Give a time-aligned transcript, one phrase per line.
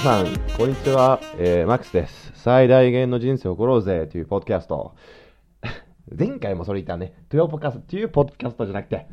[0.00, 2.32] さん、こんにちは、えー、マックスです。
[2.34, 4.94] 最大限の人生を送ろうぜというポッドキャスト。
[6.18, 7.12] 前回もそれ言ったね。
[7.28, 9.06] というポッドキャスト、というポッドキャストじゃなくて、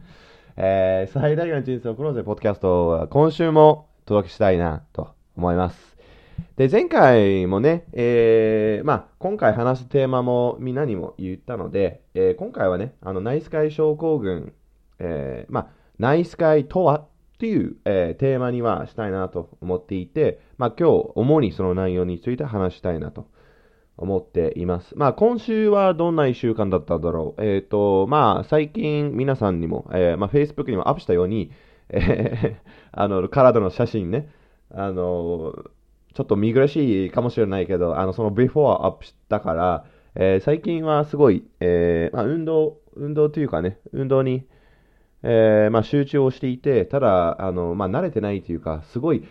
[0.56, 5.98] えー、最大限の人生を送ろうぜポッドキャストは今週も届けしたいなと思います。
[6.56, 14.54] で、前回もね、えー、まあ、今回話すテーマもみんなにも言ったので、えー、今回はね、あの、ナイスカイ症候群、
[15.00, 15.68] えー、まあ、
[16.00, 23.28] ナイスカイとはっていう、えー、テーマにはしたいなと思っていて、まあ、今日、主にその内容について話したいなと
[23.98, 24.98] 思っています。
[24.98, 27.44] まあ、今週はどんな一週間だっただろう。
[27.44, 31.52] えっ、と、まあ、最近皆さんにも、えー、まあ、Facebook にもアップしたように、
[31.90, 34.30] えー あの、体の写真ね、
[34.72, 35.54] あの、
[36.14, 44.46] ちょっと見苦しいかもしれないけど、あの、その before アップしたから、えー最近はすごい、えーまあ、運動、運動というかね、運動に、
[45.22, 49.24] えーまあ、集中をしていて、ただ、あの、まあ、慣れてないというか、すごい、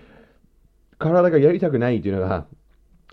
[0.98, 2.46] 体がやりたくないというのが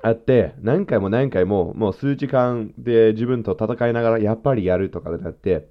[0.03, 5.69] あって、何回も何回も、もう数時間で自分と戦いながら、やっぱりやるとかでなって、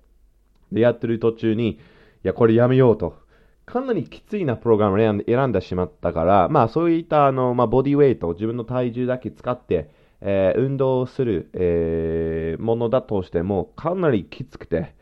[0.73, 1.79] で、やってる途中に、い
[2.25, 3.17] や、これやめようと。
[3.67, 9.91] かなりきついなプログラムを選んで選んでしまったから、まあそういったあの、まあ、ボディウェイト、自分の体重だけ使って、
[10.21, 14.95] えー運動する、えーものだとしても、かなりきつくて、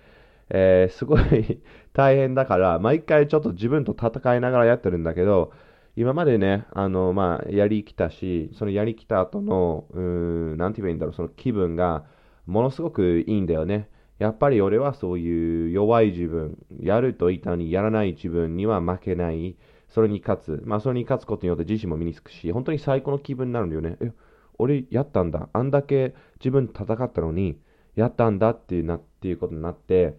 [0.50, 1.60] えーすごい
[1.94, 5.52] 大変だから、毎回ちょっと自分と戦いながらやってるんだけど、
[5.96, 12.04] 今までね、あの、まあ、やりきたし、そのやりきた後の、うん、なんて言えばいいんだろう、その気分が、
[12.46, 13.88] ものすごくいいんだよね。
[14.18, 19.56] やっぱり俺はそういう弱い自分、やると言ったのにやらない自分には負けない。
[19.88, 20.62] それに勝つ。
[20.64, 23.96] まあ、それに勝つことによって自身も身につくし、本当に最高の気分になるんだよね。
[24.00, 24.12] え、
[24.58, 25.48] 俺やったんだ。
[25.52, 27.58] あんだけ自分戦ったのに、
[27.96, 30.14] やったんだっていうな、っていうことになって、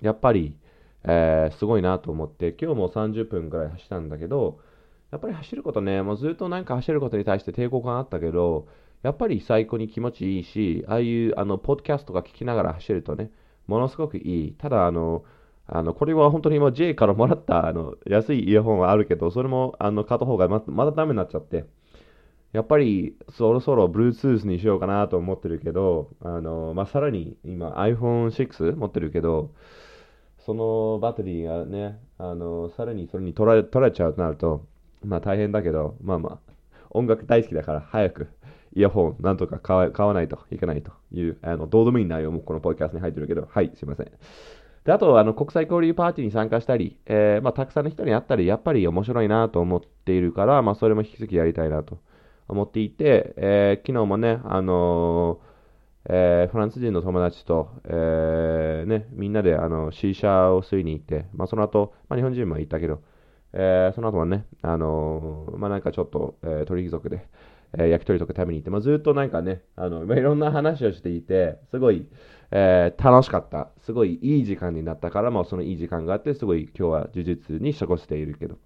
[0.00, 0.56] やっぱり、
[1.04, 4.58] えーすごいなと思って、今日も30分くらい走ったんだけど、
[5.10, 8.68] やっぱり走ることね、もうずっとなんか走ることに対して抵抗感あったけど、
[9.02, 13.30] やっぱり最高に気持ちいいし、ああいうあのポッドキャストが聞きながら走るとね、
[13.66, 14.52] ものすごくいい。
[14.58, 15.24] ただ、あの、
[15.72, 21.64] あのこれは本当にもう J からもらったあの安いイヤホンはあるけど、それもあの片方がままだダメになっちゃって、
[22.52, 29.52] やっぱりそろそろ Bluetooth にしようかなと思ってるけど、あのまあ、さらに今 iPhone6 持ってるけど、
[30.44, 34.66] そのバッテリーがね、あのさらにそれに取られ取られちゃうとなると、
[35.04, 36.52] まあ大変だけど、まあまあ、
[36.90, 38.28] 音楽大好きだから早く
[38.74, 44.10] イヤホンなんとか買わないといけないという、あのどうでもいい内容もこのポッドキャストに入ってるけど、はい、すいません。
[44.84, 51.98] であと、あの国際交流パーティーに参加したり、えーまあ、たくさんの人に会ったり、やっぱり面白いなと思っているから、まあ、それも引き続きやりたいなと
[52.48, 55.50] 思っていて、えー昨日もね、あのー
[56.06, 63.02] えーフランス人の友達と、えーね、みんなであの C 社を吸いに行って、まあ、その後、まあ、日本人も行ったけど、
[63.52, 67.26] えーその後はね、あのーまあ、なんかちょっと、えー鳥貴族で、
[67.74, 72.06] えー焼き鳥とか食べに行って、まあ、ずっとなんかね、あのまあいろんな話をしていて、すごい、
[72.50, 73.68] えー楽しかった。
[73.82, 78.56] すごいいい時間になったから、まあ、そのいい時間があって、すごい今日は充実に過ごしているけど、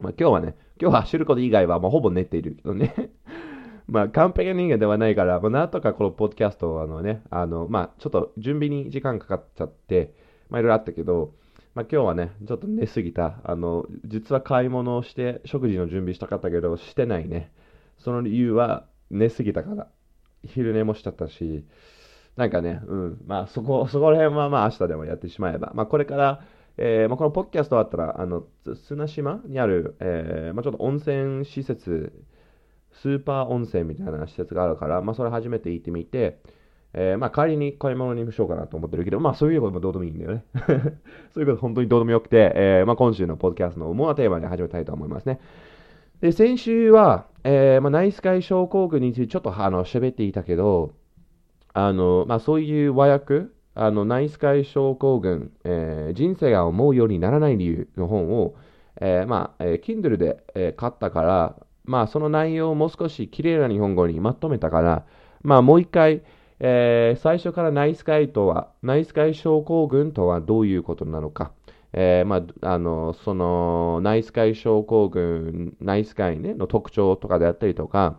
[0.00, 2.94] まあ、今日はね、今日は走ること以外は、まあ、ほぼ寝ているけどね。
[3.88, 10.14] まあ、完璧な人間ではないから、まあ、なんとかこのポッドキャストをあのね、あの、まあ、ちょっと準備に時間かかっちゃって、
[10.50, 11.32] まあ、いろいろあったけど、
[11.76, 13.42] まあ、今日はね、ちょっと寝すぎた。
[13.44, 17.52] あの、実は買い物をして、食事の準備したかったけど、してないね。
[17.98, 19.86] その理由は、寝すぎたから。
[20.42, 21.66] 昼寝もしちゃったし、
[22.34, 25.72] なんかね、うん、まあ、そこ、そこら辺はまあ、明日でもやってしまえば。
[25.74, 26.40] まあ、これから、
[26.78, 28.46] えーまあ、このポッキャストあったら、あの、
[28.86, 32.10] 砂島にある、えーまあ、ちょっと温泉施設、
[32.92, 36.40] スーパー温泉みたいな施設があるから、まあ、それ初めて行ってみて、
[36.98, 40.44] えーまあ、帰りに買い物にしようかなと思ってるけど、まあ、そういうこともどうでもいいんだよね。
[41.34, 45.38] そういうこと本当にどうでもよくて、えーまあ、今週のポッドキャストの主なテーマで始めたいと思いますね。
[46.22, 50.92] で、先週は、えーまあ、ナイスカイ症候群についてちょっとあの喋っていたけど、
[51.74, 53.42] あの、まあ、そういう和訳、
[53.74, 58.54] あの、ナイスカイ症候群、えー人生が思うようにならない理由の本を、
[59.00, 65.04] えーまあ、えー Kindle で、えー買ったから、まあ、その内容をもう少し綺麗な日本語にまとめたから、
[65.42, 66.22] まあ、もう一回、
[66.60, 71.52] えー最初からナイスカイとは、ナイスカイ症候群とはどういうことなのか、
[71.92, 78.18] えーまあ、あの、その、ナイスカイ症候群、ナイスカイね、の特徴とかであったりとか、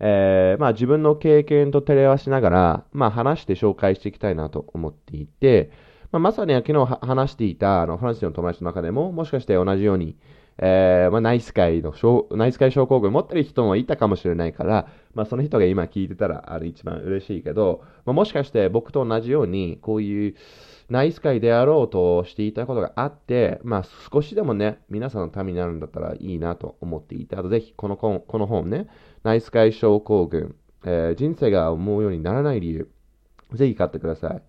[0.00, 5.70] えーまあ、自分の経験と照れ合わせながら、まあ、話して紹介していきたいなと思っていて、
[6.12, 10.16] まあ、まさに昨日話していたあのフランスの友達の中でも、もしかして同じように、
[10.60, 20.34] えーまあ、ナイスカイの症、ナイスカイ症候群持ってる人もいたかもしれないから、まあ、その人が今聞いてたら、あれ一番嬉しいけど、まあ、もしかして僕と同じように、こういう、
[20.88, 28.88] ナイス会であろうとしていたことがあって、まあ少しでもね、皆さんのためになるんだったらいいなと思っていて、あとぜひこのこの本ね、
[29.22, 32.90] ナイス会症候群、えー、人生が思うようにならない理由、
[33.52, 34.42] ぜひ買ってください。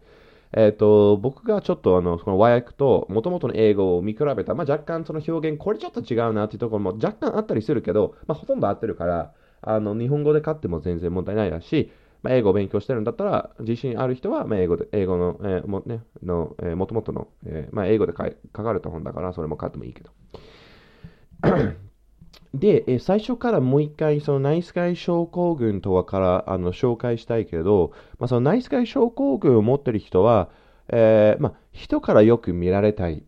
[0.54, 11.92] えっ、ー、と、僕がちょっとあの、その和訳と元々の英語を見比べた、まあ、若干その表現、これちょっと違うなっていうところも若干あったりするけど、まあ、ほとんど合ってるから、あの、日本語で買っても全然問題ないだし、
[12.24, 20.12] まあ、英語を勉強してるんだったら、自信ある人は、まあ、英語で、英語の、えー、も、ね、の、えー、もともとの、えー、まあ、英語で書かれた本だから、それも買ってもいいけど。
[22.54, 30.50] で、え最初からもう一回、そのナイスガイ症候群とはからあの紹介したいけど、まあ、そのナイスガイ症候群を持っている人は、
[30.90, 33.24] えー、まあ、人からよく見られたい。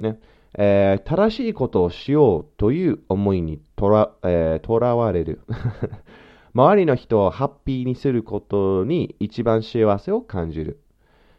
[0.00, 0.18] ね。
[0.58, 5.40] えー、正しいことをしようという思いにとら,、えー、らわれる。
[6.54, 10.80] 周りの人をハッピーにすることに一番幸せを感じる。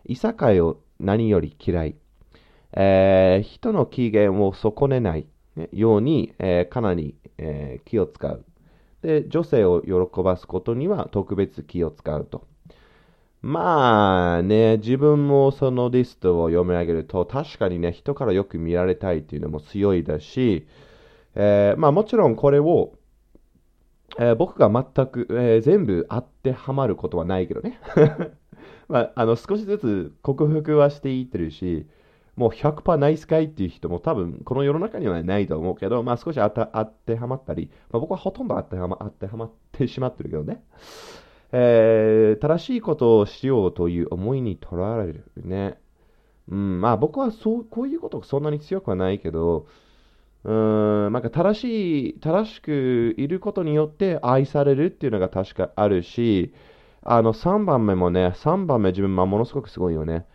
[0.06, 1.96] いさかいを何より嫌い。
[2.74, 5.28] えー、人の機嫌を損ねない
[5.72, 8.46] ように、えー、かなり、えー、気を使う。
[9.02, 12.46] で、女性を喜ばすことには特別気を使うと。
[13.42, 20.68] まあね、自分もそのリストを読み上げると、確かにね、人からよく見られたいっていうのも強いだし、
[21.36, 22.94] えー、まあもちろんこれを、
[24.18, 27.80] えー、僕が全く、えー、全部当てはまることはないけどね。
[28.90, 31.86] まあ、あの少しずつ克服はしていってるし、
[32.38, 33.46] もう100%ナイスかい？
[33.46, 40.64] っていう人も多分この世の中にはないと思うけど、まあ少し当てはまったり、まあ、僕はほとんど当てはま当てはまってしまってるけどね。
[41.52, 45.80] えー、正しいことをしようという思いにとらわれるね。
[46.50, 49.66] うん、まあ僕はそう、こういうことそんなに強くはないけど、
[50.44, 56.54] うん、なんか正しい、正しくいることによって愛されるっていうのが確かあるし、
[57.02, 60.26] あの3番目もね、3番目自分、ま、ものすごくすごいよね。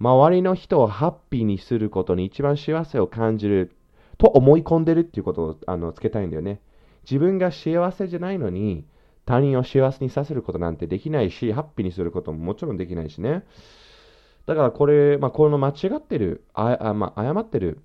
[0.00, 3.76] 周りの人をハッピーにすることに一番幸せを感じる
[4.18, 6.60] と思い込んでるっていうことをあのつけたいんだよね。
[7.04, 8.84] 自分が幸せじゃないのに
[9.26, 13.44] 他人を幸せにさせることなんてできないし、ハッピーにすることももちろんできないしね。
[14.46, 17.80] だからこれ、まあ、この間違ってる、ああまあ、誤ってる、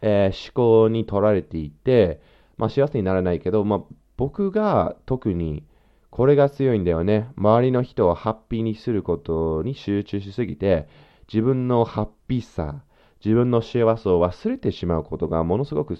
[0.00, 2.20] えー、思考に取られていて、
[2.56, 3.80] まあ、幸せにならないけど、まあ、
[4.16, 5.62] 僕が特に
[6.10, 7.28] これが強いんだよね。
[7.36, 10.88] 周りの人をハッピーにすることに集中しすぎて、
[11.32, 12.82] 自分のハッピーさ、
[13.24, 15.98] 自分の幸せを忘れてしまうことがものすごく、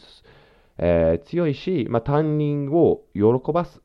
[0.79, 3.83] えー、強いし、まあ、他人を喜ばす、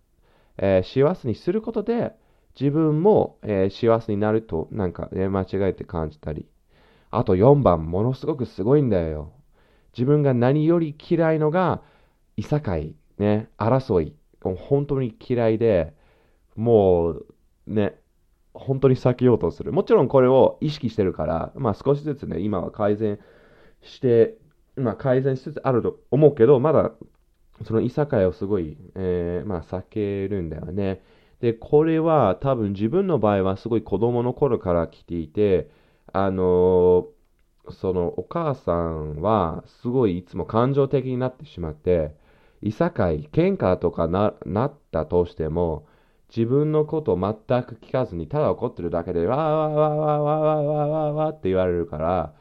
[0.58, 2.14] えー、幸せにすることで、
[2.60, 6.48] 自分も、えー、幸せになると、なんか、ね、間違えて感じたり。
[7.12, 9.34] あと4番、ものすごくすごいんだよ。
[9.94, 11.82] 自分が何より嫌いのが、
[12.38, 14.16] いさかい、ね、争い。
[14.42, 15.94] 本当に嫌いで、
[16.56, 17.26] もう、
[17.68, 18.00] ね、
[18.54, 19.72] 本当に避けようとする。
[19.72, 23.20] もちろんこれを意識してるから、まあ少しずつね、今は改善
[23.82, 24.38] して、
[24.76, 26.92] まあ改善しつつあると思うけど、まだ
[27.64, 31.02] そのいさかいをすごい、えー、まあ避けるんだよね。
[31.40, 35.70] で、これは多分自分の場合はすごい子供の頃から来ていて、
[36.12, 42.16] あのー、そのお母さんはすごいいつも感情的になってしまって、
[42.62, 45.86] いさかい、喧嘩とかななったとしても、
[46.36, 52.34] 自分のことを全く聞かずに、ただ怒ってるだけで、わーわーわーわーわーわーわーわーって言われるから、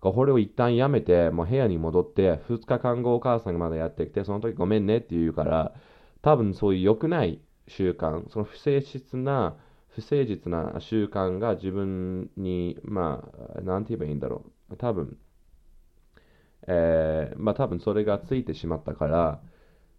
[0.00, 5.74] これを一旦やめて、もう部屋に戻って、2日間後お母さんがまだやってきて、その時ごめんねって言うから、
[6.22, 9.56] 多分そういう良くない習慣、その不誠実な、
[9.88, 14.76] 不誠実な習慣が自分に、まあ、なんて言えばいいんだろう。
[14.76, 15.18] 多分、
[16.66, 19.40] えー、まあ多分それがついてしまったから、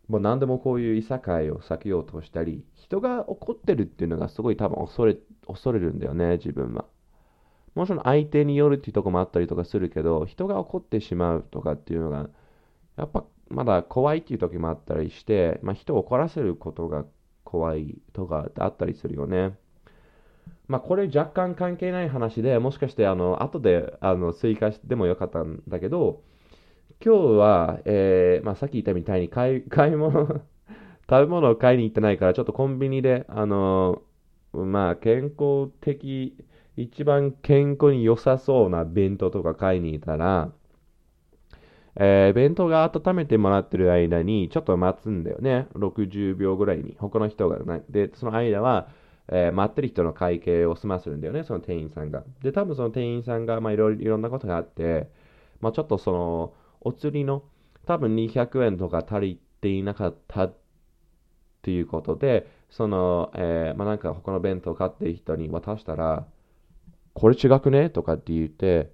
[0.07, 6.85] もう何でもこういういさかいを避けようとしたり、人が怒ってるっていうのがすごい多分恐れ、恐れるんだよね、自分は。
[7.73, 12.29] もちろん相手によるっていうとこもあったりとかするけど、人が怒ってしまうとかっていうのが、
[12.97, 17.05] やっぱまだ怖いっていう時もあったりして、まあ、人を怒らせることが
[17.43, 19.57] 怖いとかってあったりするよね。
[20.67, 26.23] まあ、これ若干関係ない話で、もしかしてあの後であの追加してもよかったんだけど、
[27.03, 30.41] 今日は、えー、まあ、さっき言ったみたいに買い買い物
[31.09, 36.35] 食べ物を買いに行ってないから、ちょっとコンビニで、あのー、まあ、健康的、
[36.77, 40.51] 一番健康に良さそうな弁当とか買いに行ったら、
[41.97, 45.67] えー、弁当が温めてもらってる間に、ちょっと待つんだよね。
[45.75, 46.97] 60秒ぐらいに。
[46.99, 47.83] 他の人がね。
[47.89, 48.89] で、その間は、
[49.29, 52.23] えー、待ってる人の会計を済ませるんだよね、その店員さんが。
[52.43, 55.09] で、多分その店員さんが、まあ、いろいろんなことがあって、
[55.61, 56.53] まあ、ちょっとその、
[56.85, 57.43] お釣りの
[57.85, 60.55] 多分200円とか足りていなかったっ
[61.61, 66.25] ていうことで、その、えー、まあ、なんか他の弁当買ってる人に渡したら、
[67.13, 68.91] これ違くねとかって言って、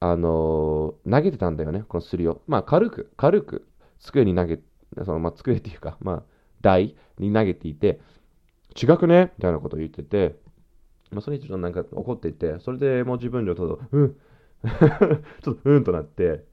[0.00, 2.42] あのー、投げてたんだよね、このすりを。
[2.46, 3.68] まあ、軽く、軽く、
[4.00, 4.58] 机に投げ、
[5.04, 6.22] その、まあ、机っていうか、まあ、
[6.60, 8.00] 台に投げていて、
[8.80, 9.32] 違くね?
[9.38, 10.36] みたいなことを言ってて、
[11.12, 14.16] まあ、それにちょっとなんか怒っていて、それでもう自分でちょっと、うん、
[15.42, 16.44] ちょっとうんとなって、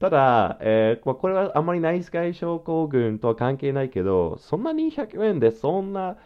[0.00, 6.16] ただ、えー、これはあんまりナイスガイ症候群とは関係ないけど、そんなに100円でそんな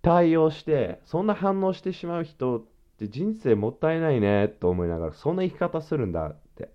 [0.00, 2.64] 対応して、そんな反応してしまう人っ
[2.98, 6.70] て人生もったいないねと思いながら、そんな生き方するんだって。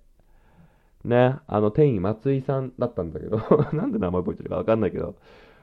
[1.05, 3.37] ね、あの店員松井さんだったんだけど、
[3.71, 5.15] なんで名前覚えてるかわかんないけど、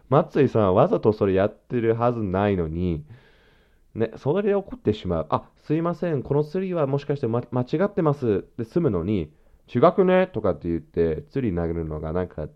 [0.09, 3.05] 松井さんはわざとそれやってるはずないのに、
[3.95, 5.27] ね、それで怒ってしまう。
[5.29, 9.31] あ、すいません、この釣りはもしかして、ま、間違ってますで済むのに、
[9.75, 12.49] 違くねとかって言って、釣り投げるのがなんか、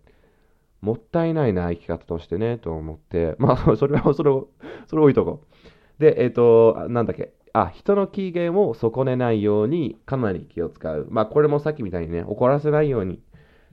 [0.81, 4.49] もったいないな、生き方としてね、と思って、まあ、 それは、それを、
[4.87, 5.43] それを置いとこ
[5.99, 6.01] う。
[6.01, 11.07] で、えっ、ー、と、なんだっけ、あ、人の機嫌を損ねないようにかなり気を使う。
[11.09, 13.21] まあ、これもさっきみたいにね、怒らせないように。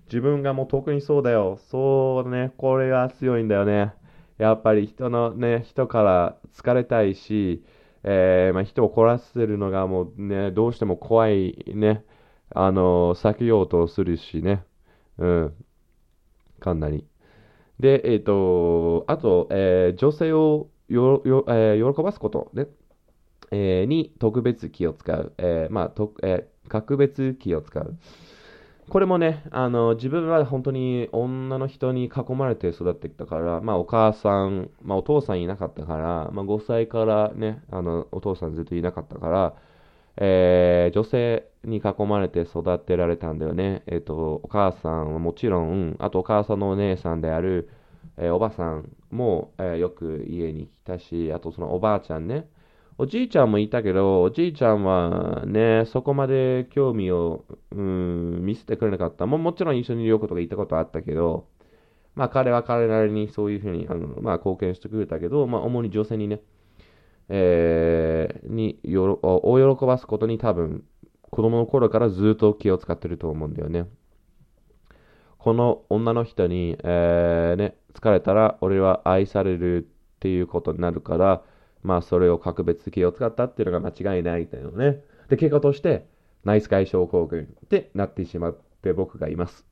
[0.06, 1.56] 自分がもう特にそうだよ。
[1.58, 3.92] そうね、これが強いんだよね。
[4.38, 7.64] やっぱり人のね、人から疲れたいし、
[8.04, 12.04] えー、まあ、人を怒らせるのがもうね、どうしても怖いね、
[12.54, 14.64] あの避けようとするしね。
[15.18, 15.54] うん。
[16.60, 17.04] かなり。
[17.80, 22.66] で、えっ、ー、と、あと、えー、女性をよよ、えー、喜ばすことね、
[23.50, 25.32] えに特別気を使う。
[25.38, 27.96] えまあ、とえ格別気を使う。
[28.88, 39.54] これもね、あの、自分は本当に女の人に囲まれて育ってきたから、まあお母さん、まあお父さんいなかったから、まあ5歳からね、あの、お父さんずっといなかったから、
[40.20, 43.82] えー、女性に囲まれて育てられたんだよね。
[43.86, 47.70] えっ、ー、と、お母さんはもちろん、あとお母さんのお姉さんである、
[48.16, 52.48] えー、おばさんも、えよく家に来たし、あとそのおばあちゃんね、
[53.00, 59.24] おじいちゃんもいたけど、おじいちゃんはね、そこまで興味を、うん、見せてくれなかった。
[59.26, 61.46] ももちろん一緒に旅行とか行ったことあったけど、
[62.16, 66.40] まあ彼は彼なりにそういうふうに、あのまあ貢献してくれたけど、まあ主に女性にね、
[67.28, 70.84] えー、によ大喜ばすことに多分、
[71.30, 73.86] 子供の頃からずっと気を使ってると思うんだよね。
[75.38, 81.42] この女の人に、えー、ね、疲れたら俺は愛されるっていうことになるから、
[81.82, 85.00] まあ、それを格別気を使ったっていうのが間違いないというのね。
[85.28, 86.06] で、結果として、
[86.44, 89.64] ナイスガイ症候群ってなってしまって僕がいます。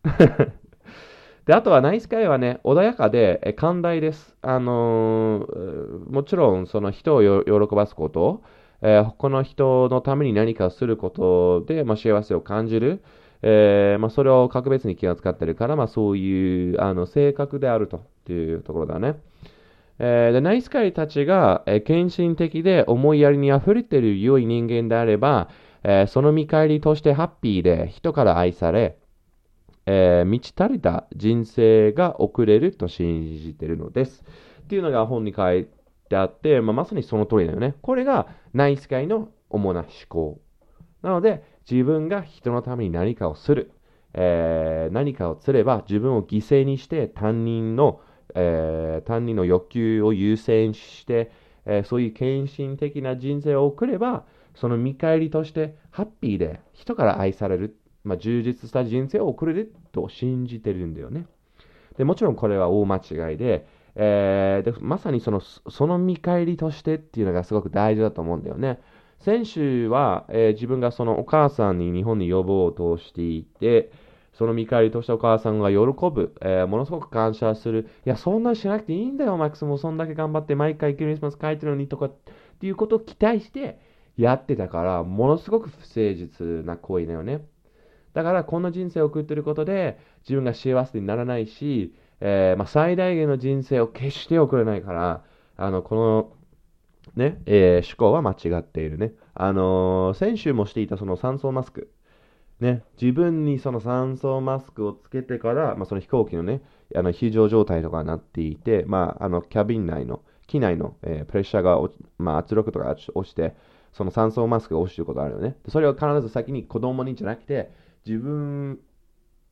[1.46, 4.36] で、あとはナイスガイはね、穏やかで寛大です。
[4.42, 8.42] あのー、もちろん、その人を喜ばすこと、
[8.82, 13.00] えー、この人のために何かすることで、まあ、幸せを感じる。
[13.42, 18.00] えーまあ、それを格別に気を使ってるから、まあ、そういうあの性格であると
[18.32, 19.14] いうところだね。
[20.00, 25.48] えー、でナイスカイたちが、え、献身的で思いやりに溢れている良い人間であれば、
[25.84, 28.98] え、その見返りとしてハッピーで人から愛され、
[29.86, 34.24] えー、満ち足りた人生が送れると信じてるのです。
[34.62, 35.68] っていうのが本に書い
[36.08, 37.74] てあって、まあ、まさにその通りだよね。
[37.82, 40.40] これがナイスカイの主な思考。
[41.02, 43.72] なので、自分が人のために何かをする。
[44.14, 48.00] えー、何かをすれば自分を犠牲にして他人の
[48.36, 51.32] えー、単人の欲求を優先して、
[51.64, 54.24] えー、そういう献身的な人生を送れば、
[54.54, 57.76] その見返りとしてハッピーで人から愛される、
[58.06, 61.26] まあ、充実した人生を送れると信じてるんだよね。
[61.98, 68.78] でもちろんこれは大間違いで、えー、でまさにそのその見返りとしてっていうのがすごく大事だと思うんだよね。
[69.20, 73.90] 先週は、えー、自分がそのお母さんに日本に呼ぼうとしていて、
[74.34, 77.88] その見返りとしてお母さんが喜ぶ、えー、ものすごく感謝する。
[78.04, 82.14] いや、そんなしなくていいんだよ、マックスもそんだけ頑張って毎回クリスマス書いてるのにとかっ
[82.60, 83.80] ていうことを期待して
[84.18, 87.46] やってたから、ものすごく不誠実な行為だよね。
[88.16, 95.22] だから、この人生を送っていることで自分が幸せにならないし、えー、まあ、最大限の人生を決して送れないから、
[95.58, 96.32] あの、この、
[97.14, 99.12] ね、えー、思考は間違っているね。
[99.34, 101.92] あのー、先週もしていたその酸素マスク。
[102.58, 106.62] ね、自分にその酸素マスクをつけてから、まあ、その飛行機のね、
[106.94, 111.78] あの非常状態とかになっていて、まあ、あのキャビン内の、機内の、えー、プレッシャーが、
[112.16, 113.54] まあ、圧力とか落ちて、
[113.92, 115.56] その酸素マスクが落ちることあるよね。
[115.68, 117.70] それを必ず先に子供にじゃなくて、
[118.06, 118.78] 自分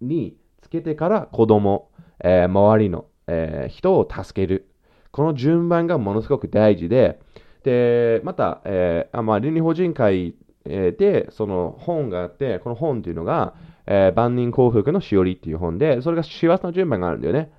[0.00, 1.90] につけてから子供、
[2.22, 4.70] えー、周りの、えー、人を助ける。
[5.10, 7.20] この順番がものすごく大事で、
[7.64, 10.34] で、また、えー、あまあ、倫理法人会、
[10.64, 13.54] で、その本があって、この本っていうのが、
[13.86, 17.50] えー、万人幸福のしおりっていう本で、それが幸せの順番があるんだよね。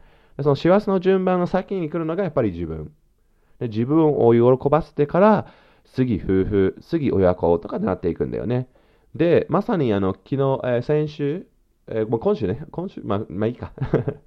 [0.42, 2.92] その幸せの順番の先に来るのがやっぱり自分。
[3.60, 5.48] で自分を喜ばせてから、
[5.86, 8.68] 次夫婦、次親子とかになっていくんだよね。
[9.15, 11.48] で、まさにあの昨日、えー、先週、
[11.88, 13.72] えー、もう今週ね、今週、まあ、まあいいか。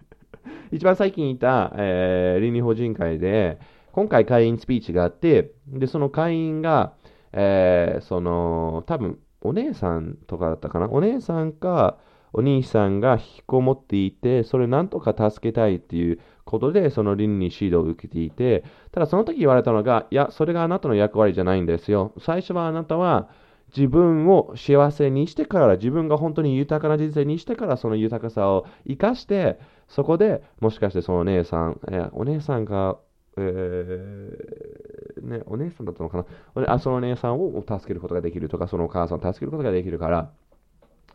[0.73, 3.59] 一番最近いた、えー、倫理法人会で、
[3.92, 6.92] 今回会員スピーチがあって、で、その会員が、
[7.33, 10.88] えー、その、多分、お姉さんとかだったかな？
[10.90, 11.99] お姉さんか、
[12.33, 22.12] お兄さんが引きこもっていて、それなんとか助けたいっていうことで、その倫理指導を受けていて、ただその時言われたのが、いや、それがあなたの役割じゃないんですよ。
[22.18, 23.28] 最初はあなたは、
[23.77, 29.59] 自分を幸せにしてから、自分が本当に豊かな人生にしてから、その豊かさを生かして、
[29.89, 32.99] そこでもしかしてそのお姉さん、えお姉さんが、
[33.37, 36.25] えー、ね、お姉さんだったのか
[36.57, 36.73] な？
[36.73, 40.31] あそのお姉さんを助けることができるとか、そのお母さんを助けることができるから、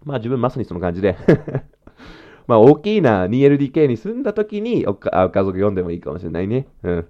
[0.04, 1.16] まあ自分まさにその感じで
[2.48, 6.68] まあ大きいな 2LDK に住んだ時におか家族読んでもいいかもしれないね。
[6.84, 7.08] うん。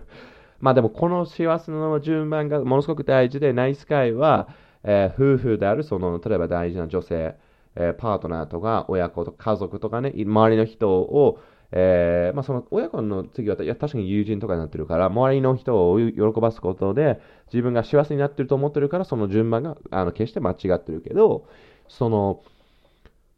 [0.60, 4.48] まあでもこの幸せの順番がものすごく大事で、ナイスカイは、
[4.86, 7.36] えー、夫婦である、その、例えば大事な女性、
[7.74, 11.40] えー、パートナーとか、親子とか家族とかね、周りの人を、
[11.72, 17.20] えー、まあその親子の次は、いや確かに友人とかになってるから、周りの人を喜ばすことで、
[17.52, 21.46] 自分が幸せになってると思ってるから、その順番が、あの、決して間違ってるけど、
[21.88, 22.42] その、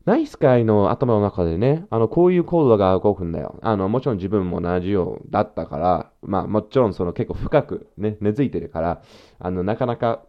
[0.05, 3.59] ナイスカイの頭の中でね、あの、こういうコードが動くんだよ。
[3.61, 9.03] あの、もちろん自分も同じようだったから、まあ、もちろんその結構深くね、根付いてるから、
[9.39, 10.23] あの、なかなか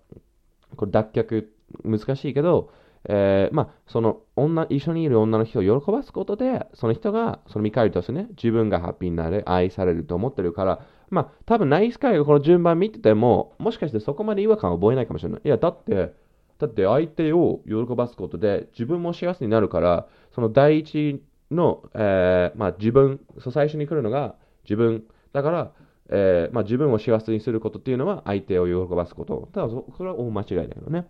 [0.75, 1.47] これ脱却
[1.83, 2.71] 難しいけど、
[3.07, 15.41] えー、まあ、その女、一緒にいる女の人を喜ばすことで、その人が、その見返りとしてね、自分がハッピーになる、愛されると思ってるから、まあ、多分ナイスカイがこの順番見てても、もしかしてそこまで違和感を覚えないかもしれない。
[15.43, 16.13] いや、だって、
[16.59, 25.05] だって相手を喜ばすことで、自分も幸せになるから、その第一の、えー、まあ、自分、最初に来るのが自分。
[25.31, 25.71] だから、
[26.11, 29.49] えー、まあ、自分を幸せにすることっていうのは相手を喜ばすこと。
[29.53, 31.07] ただ、それは大間違いだけどね。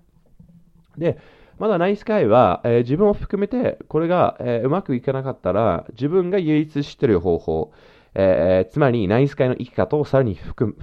[0.97, 1.17] で、
[1.57, 7.73] まだナイスカイは、えー、自分を含めて、これが、えー、うまくいかなかったら、自分が唯一知ってる方法、
[8.15, 10.73] えー、つまりナイスカイの生き方をさらに深,、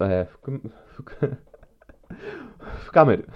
[0.00, 0.28] え、
[2.84, 3.28] 深める。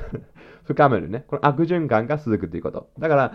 [0.64, 1.24] 深めるね。
[1.26, 2.90] この悪循環が続くということ。
[2.98, 3.34] だから、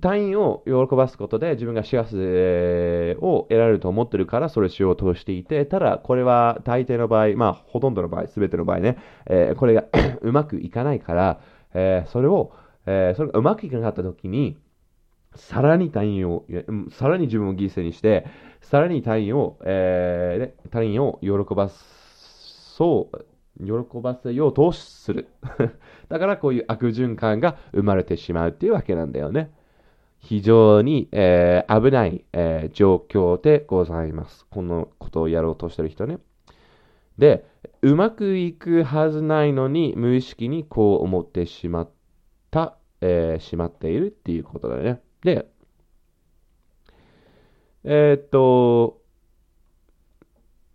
[0.00, 9.84] 隊員を喜ばすことで自分が幸せを得られると思ってるからそれをしようとしていて、ただこれは大抵の場合、まあほとんどの場合、すべての場合ね、えー、これが
[10.20, 11.40] うまくいかないから、
[11.74, 12.52] えー、それを、
[12.86, 14.58] えー、それがうまくいかなかった時に、
[15.34, 16.44] さらに隊員を、
[16.90, 18.26] さらに自分を犠牲にして、
[18.60, 25.28] さらに隊員を、えー、隊員を喜ばそう、喜ばせようとする。
[26.08, 29.50] だからこういう悪循環が生まれてしまうっていうわけなんだよね。
[30.20, 34.46] 非常に、えー、危ない、えー、状況でございます。
[34.50, 36.18] このことをやろうとしてる人ね。
[37.18, 37.44] で、
[37.82, 41.90] うまくいくはずないのに、無意識にこう思ってしまっ
[42.50, 45.00] た、えー、しまっているっていうことだね。
[45.22, 45.48] で、
[47.84, 49.00] えー、っと、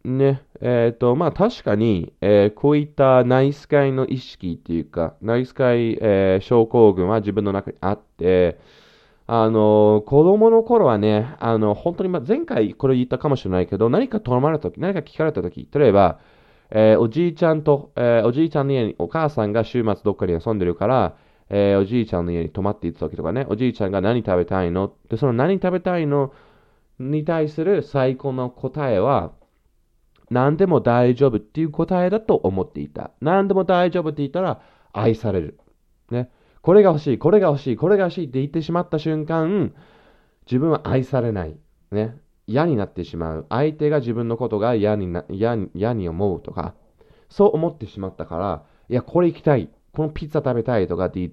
[0.04, 8.60] ね、えっ、と、まあ確かに、えー、こういったナイスカイの意識っていうか、ナイスカイ、え、症候群は自分の中にあって、
[9.26, 16.20] あの、子供の頃はね、あの、本当に、ま、前回これ言ったかもしれないけど、何か頼まれた時、何か聞かれた時、例えば、
[16.72, 21.16] えー、おじいちゃんと、えー、おじいちゃんの家に、お母さんが週末どっかに遊んでるから、
[21.50, 24.94] えー、おじいちゃんの家に泊まっていった時とかね、おじいちゃんが何食べたいの？
[25.10, 26.34] で、その何食べたいの？
[27.00, 29.32] に対する最高の答えは、
[30.30, 33.12] 何でも大丈夫っていう答えだと思っていた。
[33.20, 34.62] 何でも大丈夫って言ったら
[34.94, 35.60] 愛される。
[36.12, 36.30] ね。
[36.64, 39.74] これが欲しい、これが欲しい、これが欲しいって言ってしまった瞬間、
[40.46, 41.58] 自分は愛されない。
[41.92, 42.16] ね。
[42.48, 43.46] 嫌になってしまう。
[43.50, 46.74] 相手が自分のことが嫌にな嫌に嫌に思うとか、
[47.30, 49.70] そう思ってしまったから、いや、これ行きたい。
[49.94, 51.32] このピッツァ食べたいとかって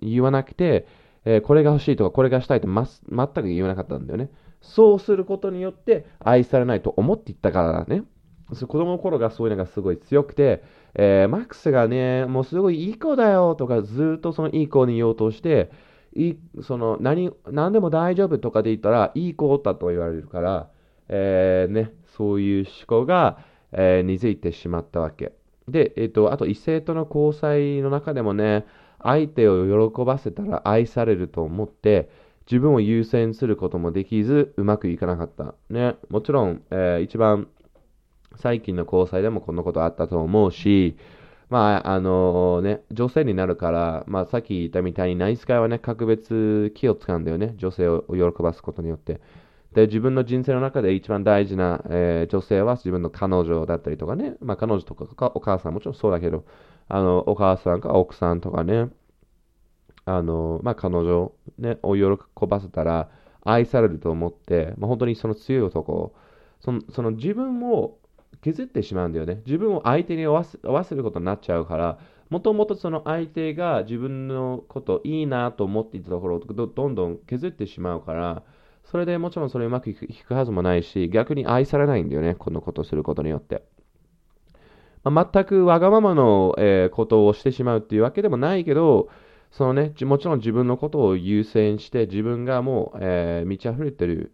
[0.00, 0.86] 言わなくて、
[1.24, 4.30] えー、これが欲しいとか、これがしたいってま全く言わなかったんだよね。
[4.60, 8.04] そうすることによって愛されないと思っていったからだね。
[8.54, 10.62] 子供の頃がそういうのがすごい強くて、
[10.94, 15.70] えー、マックスがね、もうすごいいい子だよとか、ずっとそのいい子に言おうとして、
[16.14, 20.70] いその何何でも大丈夫とかで言ったら、いい子だと言われるから、
[21.08, 23.38] えー、ね、そういう思考が、
[23.72, 25.32] えー、根付いてしまったわけ。
[25.68, 28.66] で、えっ、ー、と、あと異性との交際の中でもね、
[29.02, 32.10] 相手を喜ばせたら愛されると思って、
[32.50, 35.54] 自分を優先することもできず、うまくいかなかった。
[35.68, 37.48] ね、もちろん、えー、一番
[38.38, 40.96] 最近の交際でもこんなことあったと思うし、
[41.50, 47.54] まあ、あのね、女性になるから、まあ、さっき言ったみたいに、ナイスガイはね、格別気を使うんだよね。
[47.56, 49.20] 女性を喜ばすことによって。
[49.72, 56.44] で、自分の人生の中で一番大事な、えー、女性は自分の彼女だったりとかね、まあ彼女とかお母さんもちろんそうだけど、
[56.88, 58.88] あの、お母さんか奥さんとかね、
[60.04, 63.10] あの、まあ彼女、ね、を喜ばせたら
[63.42, 66.14] 愛されると思って、まあ本当にその強い男、
[66.60, 67.98] そのその自分を
[68.42, 69.42] 削ってしまうんだよね。
[69.46, 70.44] 自分を相手に合わ
[70.84, 71.98] せることになっちゃうから、
[72.30, 78.42] もともとその相手が自分のこといいなと思っていたところをどんどん削ってしまうから、
[78.84, 83.62] それでもちろんそれうまくいくはずもないし、逆に愛されないんだよね、このことをすることによって。
[85.04, 89.08] まあ、全くわがままの、えー、ことをしてしまうっていうわけでもないけど、
[89.50, 94.32] そのね、もちろん自分のことを優先して、自分がもう、えー、満ち溢れてる、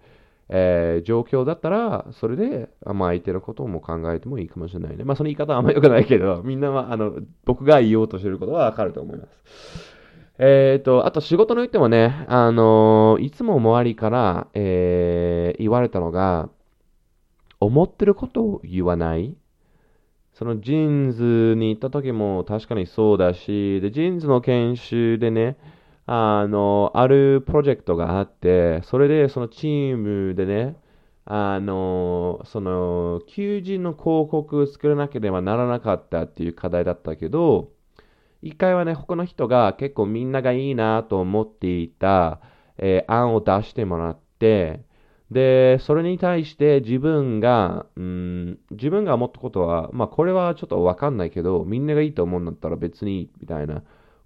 [0.49, 5.05] えー、状況だったら、それで、まあ、相手のことも考えてもいいかもしれないね。
[5.05, 9.95] まあ、その言い方はあんまり良くないけど、 みんなは、あの、僕が言おうとしてることはわかると思います。
[10.39, 16.51] えっ、ー、と、あと仕事の言ってもね、あのー、いつも周りから、えー、言われたのが、
[17.61, 19.35] 思ってることを言わない。
[20.35, 25.57] そのジーンズに行った時も確かにそうだし、で、ジーンズの研修でね、
[26.07, 30.77] あの、あるプロジェクトがあって、それでそのチームでね、
[31.25, 37.71] あの、その、求人の広告を作らなければならなかったっていう課題だったけど、
[38.43, 42.41] 一回はね、他の人が結構みんながいいなと思っていた、
[42.77, 44.85] えー、案を出してもらって、
[45.31, 53.83] で、それに対して自分が、うん、自分が思ったことは、まあこれはちょっとわかんないけど、みんながいいと思うんだったら別にみたいな。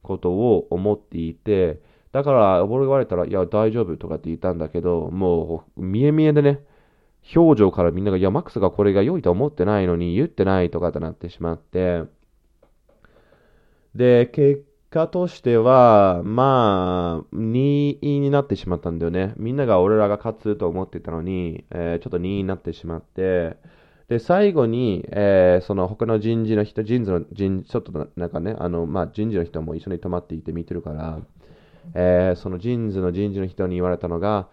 [0.08, 1.80] ことを思っていて、
[2.12, 6.60] だから、俺言われたら、いや、大丈夫とかって言ったんだけど、もう、見え見えでね、
[7.36, 12.04] 表情からみんなが、いや、マックスがこれが良いと思ってないのに言ってないとかってなってしまって、
[13.94, 19.34] で、結果としては、まあ、2位になってしまったんだよね。
[19.36, 23.56] みんなが俺らが勝つと思ってたのに、えー、ちょっと2位になってしまって、
[24.08, 31.20] で、最後に、えー、その他の人事の人、人事の人、ちょっとなんかね、あの、まあ、人事の人も一緒に泊まっていて見てるから、
[31.94, 34.48] えー、その人事の人事の人に言われたのが、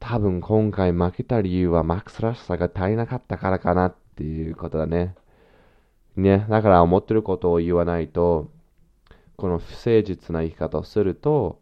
[0.00, 5.14] 多分今回負けた理由はマックスらしさが足りなかったからかなっていうことだね。
[6.16, 8.50] ね、だから思ってることを言わないと、
[9.36, 11.58] この不誠実な生き方をすると、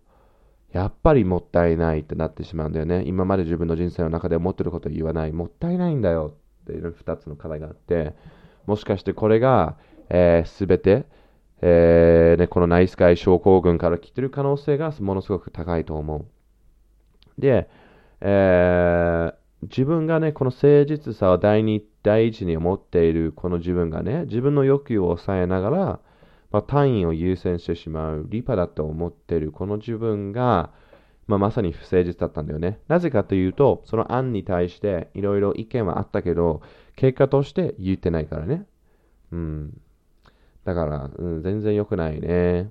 [0.72, 3.05] やっぱりもったいないってなってしまうんだよね。
[3.07, 5.33] 今まで自分の人生の中で思ってることを言わない。
[5.33, 6.35] もったいないんだよ
[6.69, 8.15] っていう2つの課題があって、
[8.67, 9.77] もしかしてこれが、
[10.11, 11.07] えー、全て、
[11.63, 17.41] えーね、このナイスカイ症候群から来てる可能性がものすごく高いと思う。
[17.41, 17.69] で、
[18.21, 26.01] えー、自分がね、この誠実さを第二、第一に思っているこの自分がね、自分の欲求を抑えながら、
[26.51, 30.71] まあ、単位を優先してしまう、リパだと思っているこの自分が、
[31.29, 32.81] まあ、まさに不誠実だったんだよね。
[32.88, 36.62] なぜかというと、その案に対していろいろ意見はあったけど、
[36.97, 38.64] 結果として言ってないからね。
[39.31, 39.81] うん。
[40.64, 42.71] だから、うん、全然良くないね。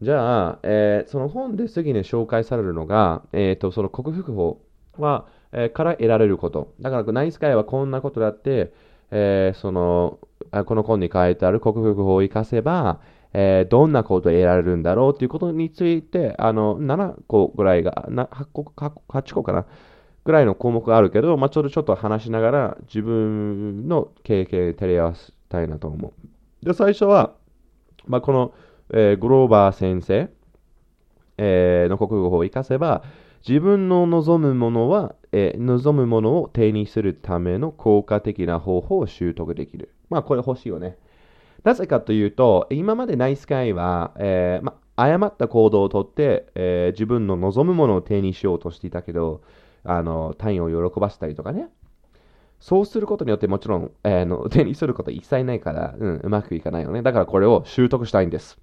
[0.00, 4.62] じゃあ、えー、その本で次に紹介されるのが、えっ、ー、と、その克服法
[4.96, 6.72] は、えー、から得られること。
[6.80, 8.72] だから、ナイスカイはこんなことだって、
[9.10, 10.20] えその、
[10.64, 13.00] この本に書いてある克服法を活かせば、
[13.32, 18.62] えー、どんなことを得られるんだろうということについて、あの、7個ぐらいが、8個、
[19.08, 19.66] 8個かな
[20.24, 26.12] ぐらいの項目があるけど、まあ、ちょっとちょっと話しながら自分の経験照れ合わせたいなと思
[26.62, 26.66] う。
[26.66, 27.34] で、最初は、
[28.06, 28.52] まあ、この、
[28.92, 30.28] えー、グローバー先生、
[31.38, 33.02] えー、の国語法を活かせば、
[33.46, 39.94] 自分の望むものは、えー、望むものを手にするための効果的な方法を習得できる。
[40.10, 40.98] まあ、これ欲しいよね。
[41.64, 49.42] なぜかというと、今までナイスカイは、えー、ま、誤った行動をとって、えー、自分の望むものを手にしようとしていたけど、
[49.84, 51.68] あの、単位を喜ばせたりとかね。
[52.60, 57.02] そうすることによってもちろん、えー、の 手にすること一切ないから、うん、うまくいかないよね。
[57.02, 58.58] だからこれを習得したいんです。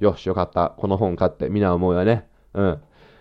[0.00, 0.72] よし、よかった。
[0.76, 2.26] この本買ってみんな思うよね。
[2.54, 2.80] うん。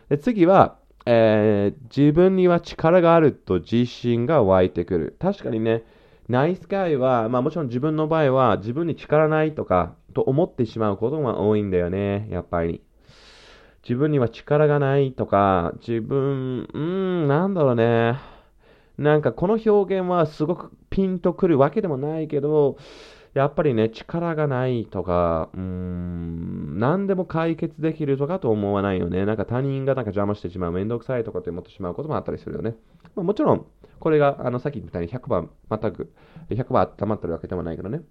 [0.09, 5.15] で次は、えー、自分には力があると自信が湧いてくる。
[5.19, 5.83] 確かにね、
[6.31, 12.81] ナイスガイは、まあもちろん自分の場合は自分に力ないとかと思ってしまうことが多いんだよね、やっぱり。
[13.83, 18.17] 自分には力がないとか、自分、うーん、なんだろうね。
[18.97, 22.77] なんかこの表現はすごくピンとくるわけでもないけど、
[23.33, 29.25] やっぱりね、力がないとか、うーん、何でも解決できるとかと思わないよね。
[29.25, 32.75] なんか他人がなんか邪魔してしまう、めんどくさいとかって思ってしまうこともあったりするよね。
[33.15, 33.65] まあ、もちろん、
[34.01, 36.11] これが、あの、さっき言ったように100番、全く、
[36.49, 38.01] 100番温まってるわけでもないけどね。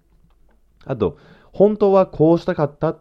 [0.85, 1.17] あと、
[1.51, 2.99] 本当はこうしたかったっ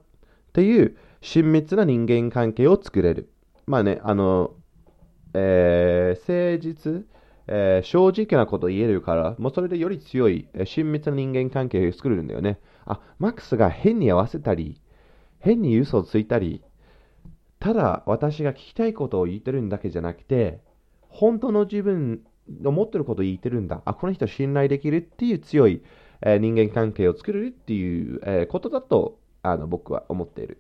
[0.53, 3.31] ていう親密な人間関係を作れる。
[3.67, 4.55] まあね、あの、
[5.35, 7.07] えー、誠実、
[7.47, 12.59] えー、正直なこと言えるから、もうそれでより強い、えー、親密な人間関係を作るんだよね。
[12.87, 14.81] あ、マックスが変に合わせたり、
[15.39, 16.63] 変に嘘をついたり、
[17.61, 20.61] ただ私が聞きたいことを言ってるんだけじゃなくて、
[21.09, 22.23] 本当の自分
[22.63, 23.83] の持ってることを言ってるんだ。
[23.85, 25.83] あ、この人信頼できるっていう強い、
[26.23, 30.59] えー、人間関係を作れるっていう、えー、ことだとあの僕は思っている。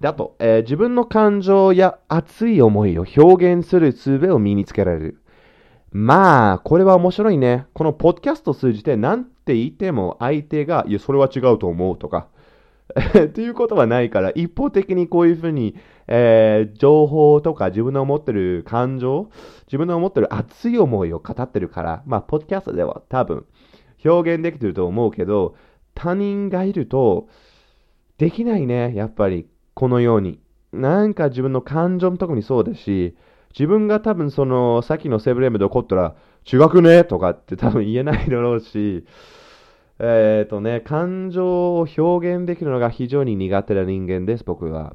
[0.00, 5.20] で、あと、えー、自分の感情や熱い思いを表現する術を身につけられる。
[5.92, 7.66] まあ、これは面白いね。
[7.72, 12.28] このポッドキャストを通じて何て言っても相手が、いや、それは違うと思うとか、
[13.24, 15.76] っていうことはないから、一方的にこういうふうに、
[16.08, 19.28] えー、情報とか自分の思ってる感情、
[19.66, 23.44] 自分の思ってる熱い思いを語ってるから、まあ、ポッドキャストでは多分
[24.04, 25.54] 表現できてると思うけど、
[25.94, 27.28] 他人がいると、
[28.18, 30.40] できないね、やっぱり、このように。
[30.72, 33.14] なんか自分の感情も特にそうだし、
[33.50, 36.16] 自分が多分その、さっきのセブレムで怒ったら、
[36.50, 39.04] 違くねとかって多分言えないだろうし、
[39.98, 44.94] えっ、ー、とね、感情を表現できるのが非常に苦手な人間です、僕は。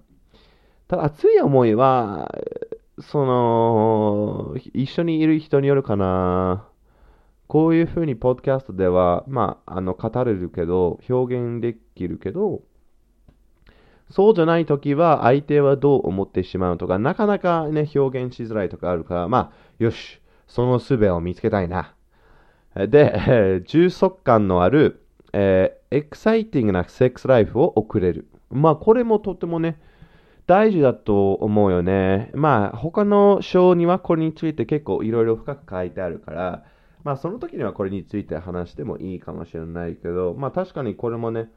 [0.87, 2.35] ただ、熱い思いは、
[2.99, 6.67] その、一緒にいる人によるかな。
[7.47, 12.61] こういうふうに、ポッドキャストでは、まあ、あの、語れるけど、表現できるけど、
[14.11, 21.95] そうじゃないときは、相手はどう思ってしまうとか、なかなかね、表現しづらいとかあるから、まあ、よし、その術を見つけたいな。
[22.75, 28.27] で、充足感のある、えー、エクサイティングなセックスライフを送れる。
[28.49, 29.79] まあ、これもとてもね、
[30.47, 32.31] 大事だと思うよね。
[32.33, 36.63] まあ、他の章にはこれについて結構いろいろ深く書いてあるから、
[37.03, 41.49] まあ、その時にはこれについて話してもいいかもしれないけど、まあ、確かにこれもね、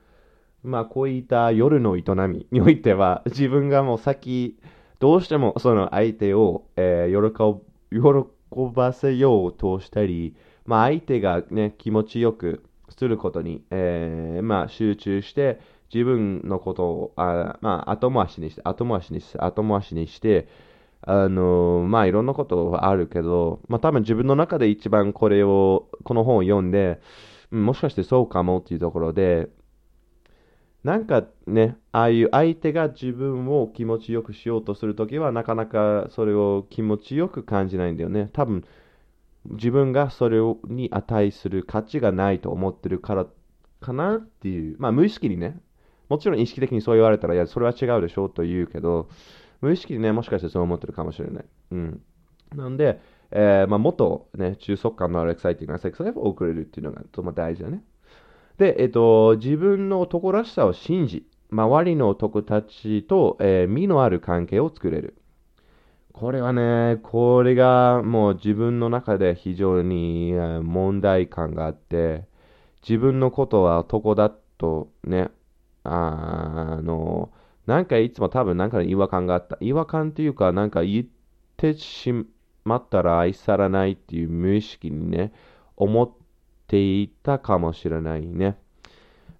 [0.62, 4.58] まあ、こういった夜の営みにおいては、自分がもう先、
[5.00, 10.34] どうしてもその相手を、えー、喜ばせようとしたり、
[10.66, 15.60] まあ、相手が、ね、気持ちよくすることに、えー、まあ、集中して、
[15.92, 20.48] 自分のことを、あまあ、後回しにして、後回しにして、後回しにして、
[21.06, 27.00] あのまあいろんなことはあるけど、まあ多分自分の中で一番これを、この本を読んで、
[27.50, 29.50] もしかしてそうかもっていうところで、
[30.82, 38.30] なんかね、ああいう相手が自分を気持ちよくしようとするときは、なかなかそれを気持ちよく感じないんだよね。
[38.32, 38.64] 多分
[39.46, 43.26] 自分がそれに値する価値がないと思ってるから
[43.80, 45.58] かなっていう、まあ無意識にね、
[46.08, 49.08] もちろん意識的にそう言われたら、いや、それは違うでしょうと言うけど、
[49.60, 51.44] 無意識にね、もしかしてそう思ってるかもしれない。
[51.72, 52.02] うん。
[52.54, 57.82] なんで、えー、まあ、もっとね、中速感のあるエクサイティングなセックスライフを送れるっていうのがとても大事だね。
[58.58, 65.16] で、えっ、ー、と、自分の男らしさを信じ、周りの男たちと、えー、身のある関係を作れる。
[66.14, 72.28] これはね、これがもう自分の中で非常に問題感があって、
[72.88, 75.30] 自分のことは男だとね、
[75.82, 77.32] あの、
[77.66, 79.58] なんかいつも多分なんか違和感があった。
[79.60, 81.06] 違和感っていうか、なんか言っ
[81.56, 82.12] てし
[82.64, 85.32] まったら愛されないっていう無意識にね、
[85.76, 86.10] 思っ
[86.68, 88.56] ていたかもしれないね。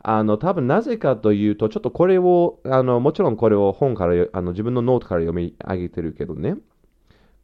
[0.07, 6.57] あの、多分なぜかというと、ちょっとこれを、あの、もちろんこれを本から、あの、自分のノートから読み上げてるけどね、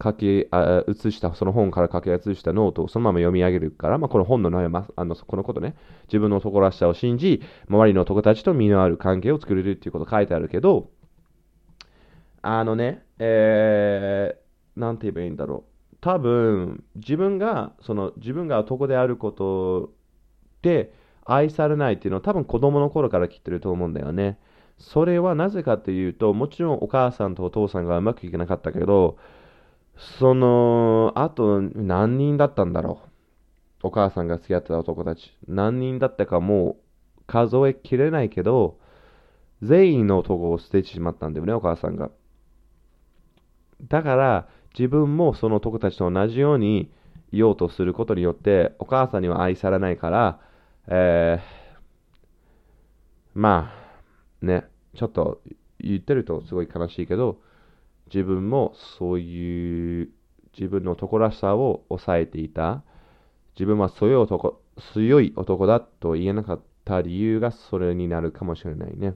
[0.03, 0.47] 書き
[0.87, 5.75] 写した、その本から書き写したノートをそのまま読み上げるから、まあ、この本の内容あの、このことね、
[6.09, 10.91] 自分の男らしさを信じ、周りの男たちと身のある関係を作れるっていうこと書いてあるけど、
[12.43, 15.97] あのね、えー、なんて言えばいいんだろう。
[16.03, 19.95] 多分、自分が、その、自分が男であること
[20.61, 20.93] で、
[21.25, 24.39] 愛されないっていうのは多分子供の頃から来てると思うんだよね。
[24.79, 29.19] それはなぜかっていうと、もちろんお母さんとお父さんがうまくいけなかったけど、
[29.97, 33.03] その、あと何人だったんだろ
[33.83, 33.89] う。
[33.89, 35.37] お母さんが付き合ってた男たち。
[35.47, 36.77] 何人だったかも
[37.19, 38.79] う数えきれないけど、
[39.63, 42.11] 全員の男を捨ててしまったんだよね、お母さんが。
[43.89, 46.91] だから、自分もその男たちと同じように
[47.33, 50.41] いようとすることによって、お母さんには愛されないから、
[50.89, 51.79] えー、
[53.35, 53.73] ま
[54.43, 54.65] あ、ね、
[54.97, 55.41] ちょっと
[55.79, 57.41] 言ってるとすごい悲しいけど、
[58.13, 60.09] 自分もそういう
[60.57, 62.83] 自分の男らしさを抑えていた。
[63.55, 64.61] 自分は強い男
[64.95, 69.15] 強い男だと言えなかった理由がそれになるかもしれないね。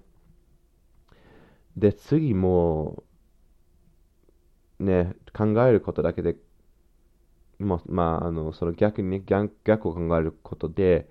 [1.77, 3.03] で、次も、
[4.79, 6.37] ね、考えることだけで、
[7.59, 11.09] ままあ、あの、その逆にね、逆逆を考えることで、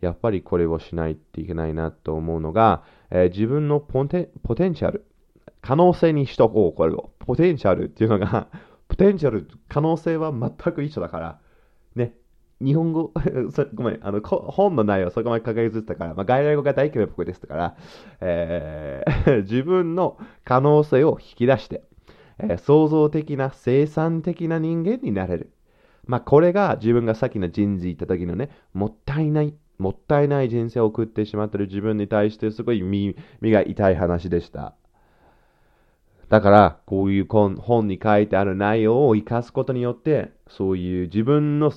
[0.00, 5.04] やっぱりこれをしないといけないなと思うのが、えー、自分のポテポテンシャル、
[5.60, 7.10] 可能性にしとこう、これを。
[7.18, 8.48] ポテンシャルっていうのが
[8.88, 11.38] ポテンシャル、可能性は全く一緒だから、
[11.94, 12.14] ね、
[12.60, 13.12] 日本語
[13.74, 17.76] ごめん、あの、本の内容そこまで掲げずったから、まあ、外来語が大嫌い僕ですから、
[18.20, 21.82] えー、 自分の可能性を引き出して、
[22.38, 25.52] えー、創造的な、生産的な人間になれる。
[26.06, 34.74] まあ、これが自分がさっきの人事行った時のね、もったいない、もったいない人生を送ってしまってる自分に対してすごい身が痛い話でした。
[36.28, 41.72] だから、こういう本に書いてある内容を生かすことによって、そういう自分の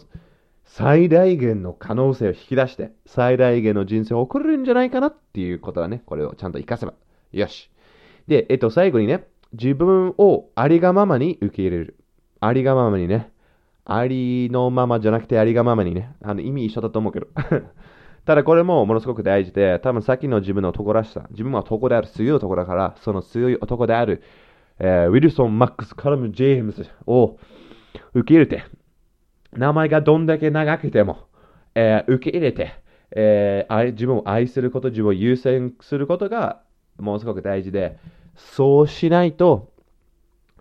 [0.65, 6.93] 最大限の可能性を引き出して、最大限の人生を送れるんじゃないかなっていうことはね、これをちゃんと活かせば。
[7.31, 7.69] よし。
[8.27, 11.97] で、えっと、最後にね、自分をありがままに受け入れる。
[12.41, 13.30] ありがままにね。
[13.85, 16.13] ありのままじゃなくてありがままにね。
[16.21, 17.27] あの、意味一緒だと思うけど。
[18.25, 24.21] ただこれもものすごく大事で、多分さっきの自分の男らしさ、自分は男である強い男だから、その強い男である、
[24.79, 27.37] えー、ウィルソン・マックス・カラム・ジェームズを
[28.13, 28.63] 受け入れて、
[29.53, 31.27] 名前がどんだけ長くても、
[31.73, 32.73] えー、受け入れて、
[33.15, 36.61] えー、自分を愛すること、自分を優先することが
[36.99, 37.97] ものすごく大事で、
[38.35, 39.71] そうしないと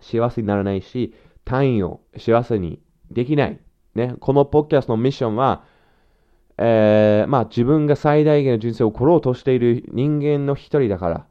[0.01, 2.81] 幸せにならないし、単位を幸せに
[3.11, 3.61] できない。
[3.95, 5.65] ね、このポッキャストのミッションは、
[6.59, 11.27] えー、まあ自分が最大限の人生を送ろうとしている人間の一人だから、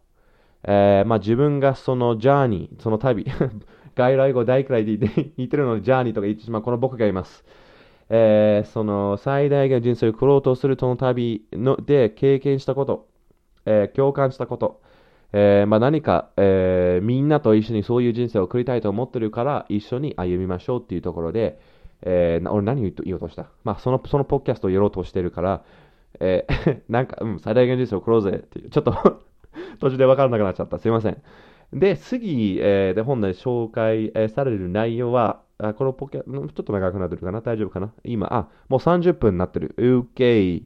[0.64, 3.26] えー、まあ自分がそのジャーニー、その旅、
[3.96, 4.98] 外来語大くらいで
[5.38, 7.46] 言ってるので、ジャーニーとか言ってしまう、この僕がいます。
[8.10, 13.08] えー、その最大限の人生を送ろうとするその旅ので経験したこと、
[13.66, 14.82] え、共感したこと、
[15.32, 21.60] えー、まあ、何か、えみんなと一緒にそういう人生を送りたいと思ってるから一緒に歩みましょうっていうところで、
[22.02, 23.48] え俺何を言おうとした？
[23.64, 25.64] まあ、その、そのポッキャストをやろうとしてるから、
[26.20, 26.48] え
[26.90, 28.94] なんか、うん、最大限人生を送ろうぜっていう、ちょっと
[29.80, 30.80] 途中で分からなくなっちゃった。
[30.80, 31.22] すいません。
[31.74, 37.42] で、次、えー、で本で紹介、え、される内容は、あこのポケちょっと長くなってるかな？
[37.42, 37.92] 大丈夫かな？
[38.04, 39.76] 今、あ、もう30分になってる。
[39.78, 40.64] OK。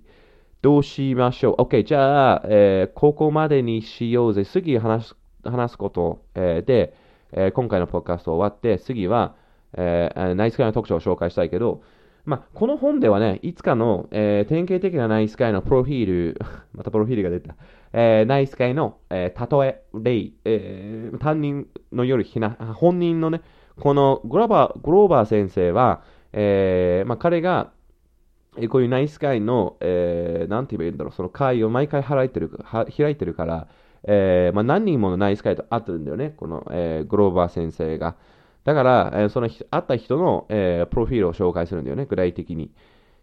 [0.63, 1.83] どうしましょう ?OK。
[1.83, 4.45] じゃあ、えー、ここまでにしようぜ。
[4.45, 6.95] 次話す話すこと、えー、で、
[7.33, 9.35] えー、今回のポッカスト終わって、次は、
[9.73, 11.83] えー、ナイスカイの特徴を紹介したいけど、
[12.23, 16.39] まあ、この本ではね、いつかの、えー、典型的なナイスカイのプロフィール、
[16.73, 17.57] またプロフィールが出た、
[17.91, 23.41] えー、ナイス会の、えー、例え、例、えー、担任のよりひな、本人のね、
[23.81, 27.71] このグローバー、グローバー先生は、えー、まあ、彼が、
[28.57, 32.51] えこういうナイス会の、えー、なんて言えばいいんだろう、その会を毎回開いてる
[32.95, 33.67] 開いてるから、
[34.03, 38.15] えーまあ、何人ものナイス会と会ってるんだよね、この、えー、グローバー先生が。
[38.63, 42.71] だから、え、その会った人の、え、プロフィールを紹介するんだよね、具体的に。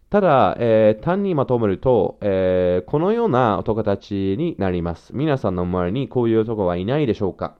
[0.09, 5.15] ただ、え、単にまとめると、えー、このような男たちになります。
[5.15, 7.55] 皆さんの周りにこういう男はいないでしょうか、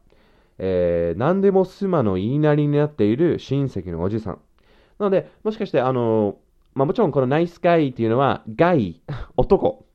[0.59, 4.39] え、何でも妻の言いなりになっている親戚のおじさん。
[4.99, 6.37] なので、もしかして、あの
[6.73, 9.01] まあ、もちろんこのナイスガイっていうのは、ガイ、
[9.37, 9.85] 男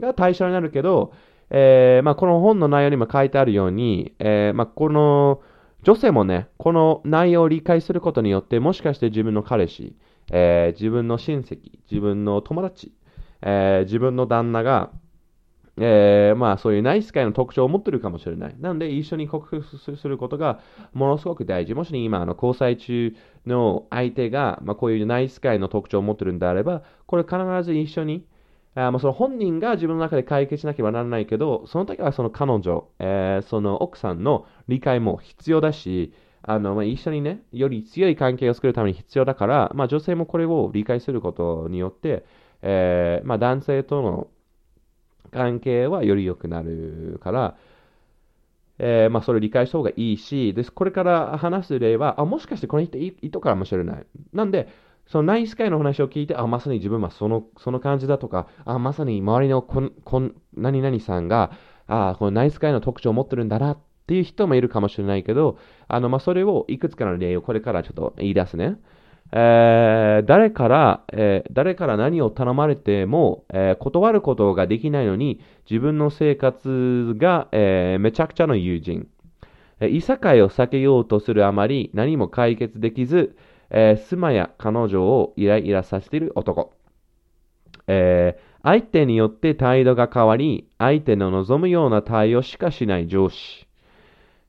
[0.00, 1.12] が対象になるけど、
[1.50, 5.40] えーまあ、この本の内容にも書いてあるように、えーまあ、この
[5.82, 9.96] 女性もね、この内容を理解することによって、もしかして自分の彼氏、
[10.32, 11.58] えー、自分の親戚、
[11.90, 12.92] 自分の友達、
[13.42, 14.90] え、自分の旦那が、
[15.76, 18.56] えー、まあそういうナイス界の特徴を持ってるかもしれない。
[18.60, 20.60] なので一緒に克服することが
[20.92, 21.74] ものすごく大事。
[21.74, 23.14] もし今あの交際中
[23.46, 28.24] の相手が、まあ、こういうナイス界の特徴を持ってるんであれば、これ必ず一緒に
[28.76, 42.24] あまあ、その本人が自分の中で解決しなければならないけど、その時はその彼女、えー、その奥さんの理解も必要だし、あの、まあ、一緒にね、より強い関係を作るために必要だから、まあ、女性もこれを理解することによって、
[42.62, 44.26] えー、まあ、男性との
[45.32, 47.56] 関係はより良くなるから、
[48.78, 54.06] えー、まあ、それを理解した方がいいし、ですこれから話す例は、あ、もしかしてこの人いいとかもしれない。
[54.32, 54.68] なんで、
[55.06, 61.52] そのナイスカイの話を聞いて、あ、まさに自分はそのその感じだとか、あ、まさに周りのこんこん何々さんが、
[61.86, 68.78] あ、このナイスカイの特徴を持ってるんだなっていう人もいるかもしれないけど、あの、まあ、それをいくつかの例をこれからちょっと言い出すね。
[69.32, 79.08] えー、誰から、えー、誰から何を頼まれても、えー、断ることができないのに、自分の生活が、えめちゃくちゃの友人。
[79.80, 83.36] いさかいを避けようとするあまり何も解決できず、
[83.70, 86.72] え妻や彼女をイライラさせている男。
[87.88, 93.66] え相手によって態度が変わり、相手の望むような対応しかしない上司。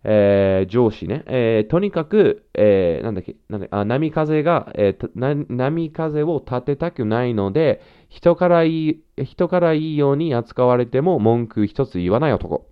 [0.07, 12.67] えー、上司ね、えー、とにかく、えー、なんだっけ、なんだあ波風が、えー、波風を立てたくないので、人からいい、人からいいように扱われても文句一つ言わない男。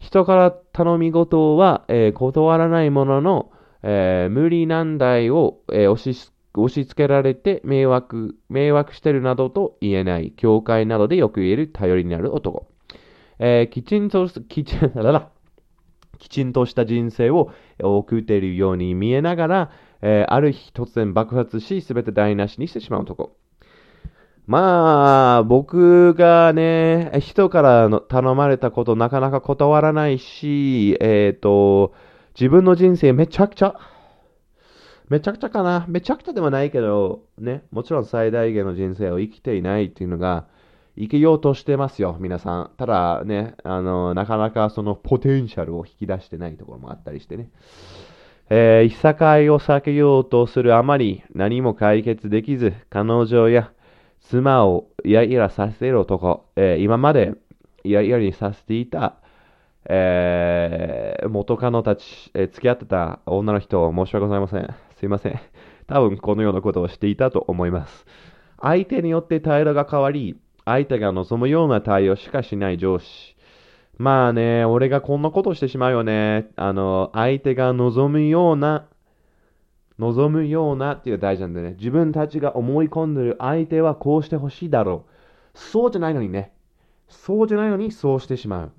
[0.00, 3.52] 人から頼み事は、え、断らないものの、
[3.84, 12.66] え、無理難題を、え、押し押し付けられて迷惑、迷惑してるなどと言えない、教会などでよく言える頼りになる男。
[13.38, 14.92] え、きちんと、きちん、
[16.18, 17.50] きちんとした人生を
[17.80, 19.70] 送っているように見えながら、
[20.02, 23.36] えー、ある日突然爆発し、すべて台無しにしてしまう男。
[24.46, 31.94] まあ、僕がね、人からの頼まれたことなかなか断らないし、えっ、ー、と、
[32.38, 33.74] 自分の人生めちゃくちゃ、
[35.08, 35.84] めちゃくちゃかな。
[35.88, 40.46] めちゃくちゃでもないけど、ね、もちろん最大限の人生を生きていないっていうのが、
[40.98, 42.70] 生きようとしてますよ、皆さん。
[42.76, 47.50] ただね、あの、なかなかそのポテンシャルを引き出してないところもあったりしてね。
[48.48, 53.72] えー、いさかいを避けようとするあまり何も解決できず、彼女や
[54.20, 57.34] 妻をイライラさせる男、えー、今まで
[57.84, 59.16] イライラにさせていた、
[59.88, 64.74] えー、元カノたち、えー、付き合ってた女の人、申し訳ございません。
[64.96, 65.40] すいません。
[65.86, 68.06] 多分このようなことをしていたと思います。
[68.60, 70.36] 相手によって態度が変わり、
[70.66, 73.36] 相手が望むような対応しかしない上司。
[73.98, 76.50] まあね、俺がこんなことしてしまうよね。
[76.56, 78.86] あの、相手が望むような、
[79.98, 81.76] 望むようなっていう大事なんだよね。
[81.78, 85.06] 自分たちが思い込んでる相手はこうしてほしいだろ
[85.54, 85.58] う。
[85.58, 86.52] そうじゃないのにね。
[87.08, 88.72] そうじゃないのにそうしてしまう。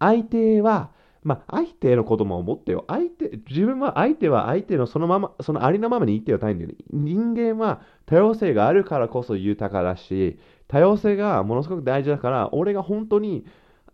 [0.00, 0.90] 相手は、
[1.22, 2.84] まあ、相手のことも思ってよ。
[2.88, 6.76] 相手、自分は相手は相手のそのまま、そのありのままに言ってよたいんだよね。
[6.90, 10.38] 人間は多様性があるからこそ豊かだし、
[10.68, 13.44] 多様性がものすごく大事だから、俺が本当に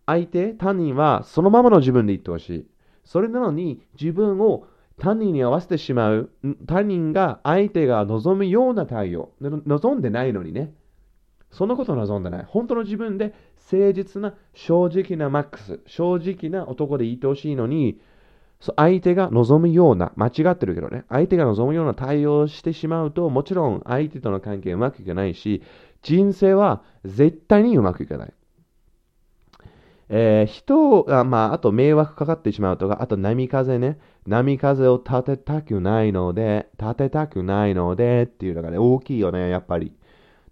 [0.07, 2.67] 相手、他人はそのままの自分で言ってほしい。
[3.05, 4.67] それなのに自分を
[4.99, 6.31] 他人に合わせてしまう。
[6.67, 9.33] 他人が相手が望むような対応。
[9.41, 10.73] 望んでないのにね。
[11.51, 12.45] そんなこと望んでない。
[12.47, 13.35] 本当の自分で
[13.73, 15.81] 誠実な正直なマックス。
[15.87, 18.01] 正直な男でいてほしいのに、
[18.77, 25.63] 相手が望むような、間違ってるけどね、相手が望むような対応をしてしまうと、もちろん相手との関係うまくいかないし、
[26.03, 28.33] 人生は絶対にうまくいかない。
[30.13, 39.95] えー、人が、まあ、あと迷惑かかってしまうとか、あと波風ね、波風を立てたくないので、立てたくないのでっていうのがね、大きいよね、やっぱり。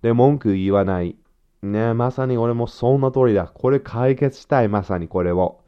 [0.00, 1.16] で、文句言わない。
[1.62, 3.50] ね、まさに俺もそんな通りだ。
[3.52, 5.60] これ解決したい、まさにこれを。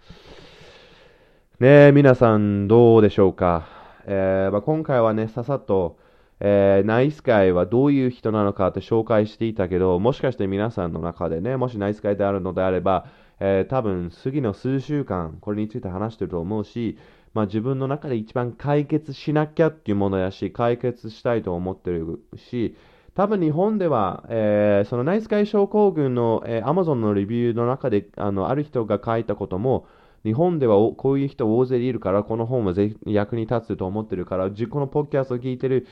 [1.61, 3.67] ね皆さんどうでしょうか？
[4.07, 5.99] えーまあ、今回はね、ささっと、
[6.41, 13.05] えー、ナイスガイはどういう人なのかって紹介していたけど、もしかして皆さんの中でね、もしナイスガイであるのであれば、
[13.41, 16.97] えー、多分次の数週間、これについて話してると思うし、
[17.35, 22.75] まあ、自分の中で一番解決しなきゃっていうものやし、解決したいと思ってるし、
[23.15, 29.87] 多分日本では、えー、そのナイスガイ症候群の、えー、Amazon のレビューの中であのある人が書いたことも、
[30.25, 35.87] 日本ではこういう人大勢いるから、この本はぜ役に立つと思ってるから、このポッキャストを聞いてる、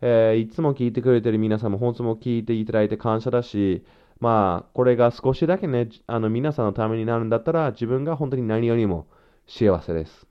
[0.00, 3.84] えー、いつも聞いてくれてる皆さんも本当も聞いていただいて感謝だし、
[4.20, 9.06] まあ、これが少しだけね、あの皆さんのためになるんだったら、自分が本当に何よりも
[9.46, 10.26] 幸せです。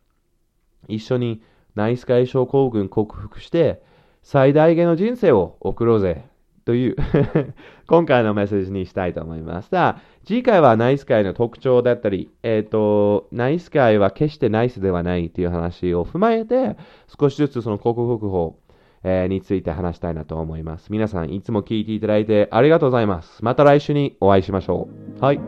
[0.87, 1.41] 一緒に
[1.75, 3.83] ナイスガイ症候群克服して、
[4.23, 6.25] 最大限の人生を送ろうぜ。
[6.65, 6.95] という
[7.87, 9.69] 今回のメッセージにしたいと思います。
[9.69, 16.77] さあ、次回はナイスガイの特徴だったり、えっ、ー、と、ナイスガイは決してナイスではないという話を踏まえて、
[17.19, 18.57] 少しずつその克服法、
[19.03, 20.91] えー、について話したいなと思います。
[20.91, 23.43] 皆さん、いつも聞いていただいてありがとうございます。
[23.43, 24.87] また来週にお会いしましょ
[25.19, 25.23] う。
[25.23, 25.39] はい。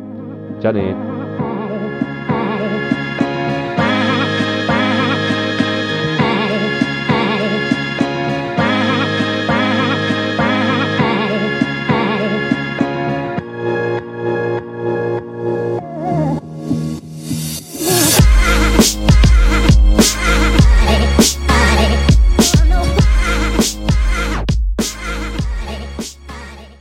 [0.59, 1.14] じゃあね